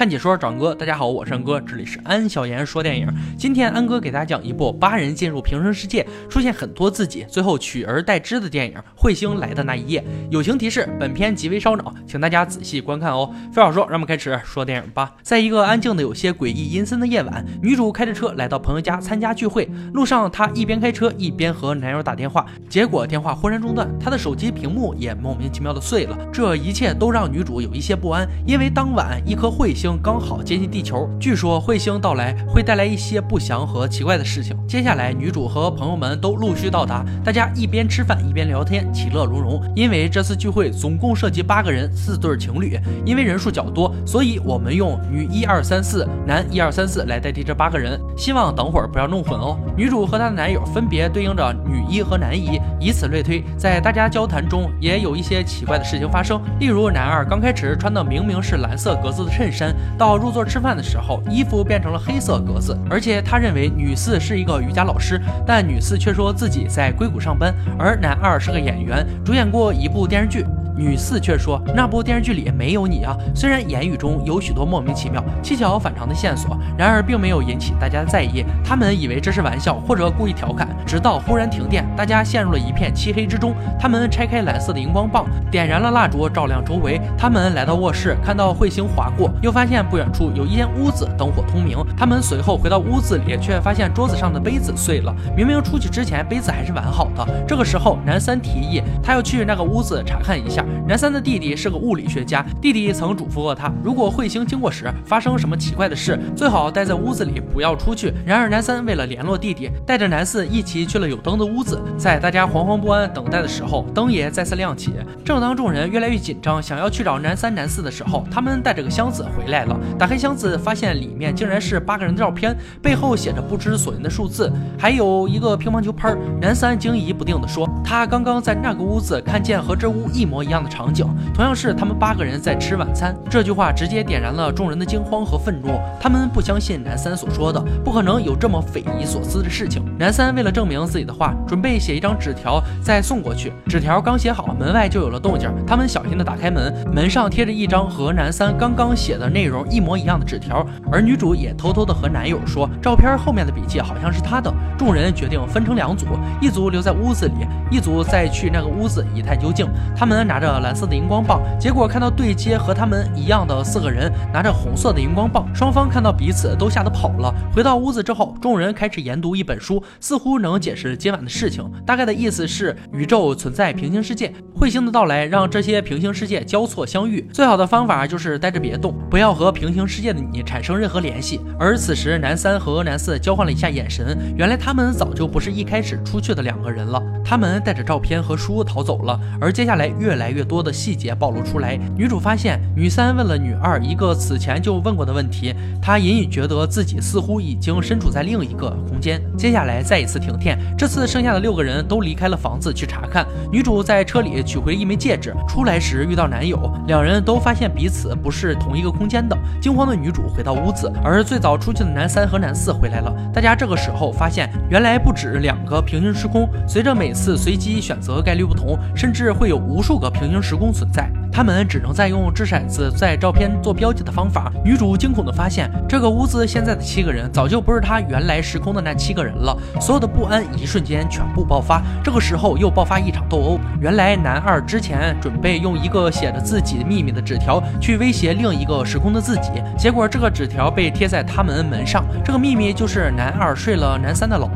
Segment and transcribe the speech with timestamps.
[0.00, 3.06] 看解说长哥，大家好，我是安哥，这里是安小言说电影。
[3.36, 10.00] 今天安哥给大家讲一部八人进入平行世界，出现很多自己，最后取而代之的电影《彗星来的那一夜》。
[10.30, 13.30] 友情提示：本片极为烧脑，请大家仔细观看哦。
[13.52, 15.12] 废话少说，让我们开始说电影吧。
[15.20, 19.68] 在一个安静的有些诡异阴森的夜晚，女主开着车来到朋友家参加聚会。
[19.92, 26.16] 路上，她一边开车一边和男友打电话，结果电话忽然中断，她的手机屏幕也莫名其妙的碎了。
[26.32, 29.89] 这一切都让女主有一些不安，因为当晚一颗彗星。
[30.02, 34.56] 刚好接近地球，据说彗星到来会带来一些不祥和奇怪的事情。
[34.68, 39.62] 接下来，女主和朋友们都陆续到达，大家一边吃饭一边聊天，其乐融融。
[39.74, 42.78] 因为这次聚会总共涉及八个人，四对情侣。
[43.04, 47.98] 因为人数较多，所以我们用女一二三四，男一二三四来代替这八个人。
[48.16, 49.58] 希望等会儿不要弄混哦。
[49.76, 53.42] 女主和她的男友分别对应着女一和男一，以此类推。
[53.56, 59.74] 在大家交谈中，也有一些奇怪的事情发生，例如男二刚开始穿的明明是蓝色格子的衬衫。
[59.98, 70.44] 到入座吃饭的时候，衣服变成了黑色格子，而且他认为女四是一个瑜伽老师，但女四却说自己在硅谷上班，而男二是个演员，主演过一部电视剧。
[70.76, 73.16] 女四却说那部电视剧里没有你啊！
[73.34, 78.44] 虽然言语中有许多莫名其妙、蹊跷反常的线索，然而并没有引起大家的在意。
[78.64, 83.54] 他们以为这是玩笑或者故意调侃，直到忽然停电，大家陷入了一片漆黑之中。
[83.78, 87.00] 他们拆开蓝色的荧光棒，点燃了蜡烛，照亮周围。
[87.18, 91.76] 他们来到卧室，看到彗星划过，又发现不远处有一间屋子灯火通明。
[91.96, 95.14] 他们随后回到屋子里，却发现桌子上的杯子碎了。
[95.36, 97.44] 明明出去之前杯子还是完好的。
[97.46, 100.64] 这个时候，男三提议他要去那个屋子查看一下。
[100.86, 108.12] 男三的弟弟是个物理学家，弟弟曾嘱咐过他，如果彗星经过时发生什么奇怪的事，最好待在屋子里，不要出去。
[108.24, 111.80] 然而男三为了联络弟弟，带着男四一起去了有灯的屋子。
[111.96, 114.92] 在大家惶惶不安等待的时候，灯也再次亮起。
[115.24, 119.78] 正当众人越来越紧张，想要去找男三、男四的时候，他们带着个箱子回来了。
[119.98, 126.14] 打开箱子，发现里面竟然是八个人的照片，背后写着不知所云的数字，还有一个乒乓球拍。
[126.40, 130.70] 男三惊疑不定地说，他刚刚在那个屋子看见和这屋一模一一样的。
[130.70, 135.80] 场景同样是他们八个人在吃晚餐，这句话直接点燃了众人的惊慌和愤怒。
[136.00, 139.84] 他们不相信男三所说的，不可能有这么匪夷所思的事情。
[139.98, 143.52] 男三为了证明自己的话，准备写一张纸条再送过去。
[143.68, 145.50] 纸条刚写好，门外就有了动静。
[145.66, 150.66] 他们小心地打开门，门上贴着一张和男三刚刚写的内容一模一样的纸条。
[150.90, 154.52] 而女主也偷偷地和男友说，照片后面的笔记好像是他的。
[154.78, 156.06] 众人决定分成两组，
[156.40, 159.68] 一组留在屋子里，一组再去那个屋子一探究竟。
[159.94, 160.60] 他们拿着。
[160.60, 167.32] 蓝色的荧光棒，结果看到对接和他们一样的四个人拿着红色的荧光棒，双方看到彼此都吓得跑了。
[167.54, 171.64] 回到屋子之后，众人开始研读一本书，似乎能解释今晚的事情。
[171.86, 177.26] 大概的意思是，宇宙存在平行世界，彗星的到来让这些平行世界交错相遇。
[177.32, 181.40] 最好的方法就是待着别动，不要和平行世界的你产生任何联系。
[181.58, 187.02] 而此时，男三和男四交换了一下眼神，原来他们早就不是一开始出去的两个人了。
[187.24, 190.40] 他们带着照片和书逃走了，而接下来越来越。
[190.50, 199.22] 多的细节暴露出来，女主发现女三问了女二一个此前就问过的问题，她隐隐觉得自己似乎已经身处在另一个空间。
[199.38, 203.24] 接下来再一次停电，这次剩下的六个人都离开了房子去查看。
[203.52, 206.58] 女主在车里取回一枚戒指，出来时遇到男友，
[206.88, 209.38] 两人都发现彼此不是同一个空间的。
[209.60, 213.14] 惊慌的女主回到屋子，而最早出去的男三和男四回来了。
[213.32, 220.40] 大家这个时候发现，原来不止两个平行时空，随着每次随机选择概率不同，甚至会有无数个平行。
[220.50, 221.08] 时空存在。
[221.32, 224.52] 他们只能再用掷骰子在照片做标记的方法。
[224.64, 229.56] 女主惊恐地发现，这个屋子现在的七个人早就不是她原来时空的那七个人了。
[229.80, 231.80] 所有的不安一瞬间全部爆发。
[232.02, 233.60] 这个时候又爆发一场斗殴。
[233.80, 242.04] 原来男二之前准备用一个写着自己秘密的纸条去威胁另一个时空的自己，结果这个纸条被贴在他们门上。
[242.24, 244.48] 这个秘密就是男二睡了男三的老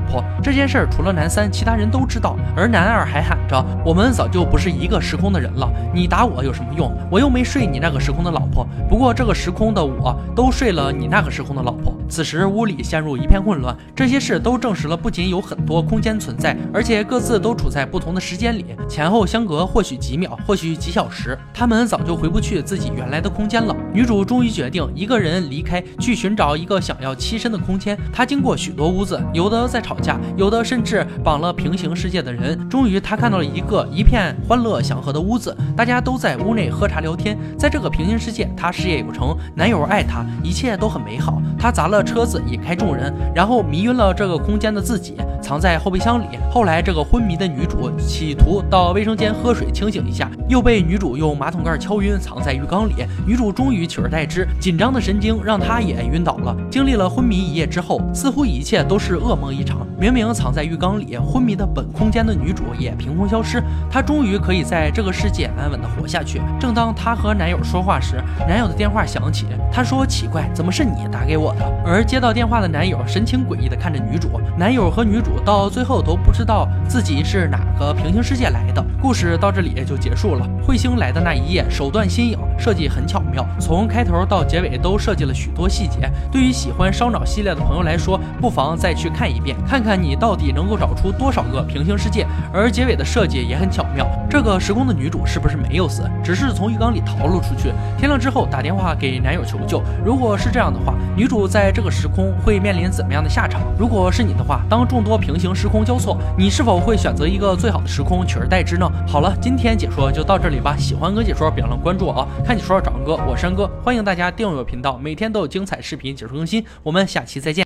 [0.42, 2.36] 这件事儿除了男三，其他人都知道。
[2.56, 11.94] 而男二还喊着：“我们早就不是一个时空的人了，你打我有什么？”用我又没睡你那个时空的老婆，不过这个时空的我都睡了你那个时空的老婆。
[12.08, 21.38] 此时屋里陷入一片混乱，这些事都证实了，不仅有很多空间存在，而且各自都处在不同的时间里，前后相隔或许几秒，或许几小时。
[21.52, 23.74] 他们早就回不去自己原来的空间了。
[23.92, 27.96] 女主终于决定一个人离开，去寻找一个想要栖身的空间。
[28.12, 30.20] 她经过许多屋子，有的在吵架。
[30.36, 32.68] 有的甚至绑了平行世界的人。
[32.68, 37.38] 终于，他看到了一个一片欢乐祥和的屋子，大家都在屋内喝茶聊天。
[37.56, 41.40] 在这个平行世界，他事业有成，男友爱他，一切都很美好。
[41.58, 46.26] 他砸了车子，引开众人，然后迷晕了这个空间的自己，藏在后备箱里。
[46.50, 52.94] 后来，这个昏迷的女主企图到卫生间喝水清醒一下，又被女主用马桶盖敲晕，藏在浴缸里。
[53.26, 56.54] 女主终于取而代之，紧张的神经让她也晕倒了。
[56.70, 59.86] 经历了昏迷一夜之后，似乎一切都是噩梦一场。
[59.98, 66.40] 明明藏在浴缸里昏迷的本空间的女主也凭空消失，她终于可以在这个世界安稳的活下去。
[66.58, 78.84] 正当她和男友说话时，男友的电话响起，她说：“奇怪，怎么是你打给我的？”而接到电话的男友神情诡异的看着女主，男友和女主到最后都不知道自己是哪个平行世界来的。
[79.00, 80.48] 故事到这里就结束了。
[80.66, 86.10] 彗星来的那一夜，手段新颖，设计很巧妙，从开头到结尾都设计了许多细节。
[86.32, 92.26] 对于喜欢烧脑系列的朋友来说，不妨再去看一遍，看看你到底能够找出多少个平行世界。
[92.52, 97.70] 而结尾的设计也很巧妙，这个时空的女主是不是没有死，只是从浴缸里逃了出去？
[97.98, 99.82] 天亮之后打电话给男友求救。
[100.04, 103.60] 如果是这样的话，女主在这个时空会面临怎么样的下场？
[103.78, 108.90] 如果是你的话，当众多平行时空交错，你是否会选择一个最好的时空取而代之呢？
[109.06, 110.74] 好了，今天解说就到这里吧。
[110.76, 112.28] 喜欢哥解说，别忘了关注我啊！
[112.44, 116.64] 看解说找哥，我山哥，欢迎大家订阅我频道，每天都有精彩视频解说更新。
[116.82, 117.62] 我们下期再见。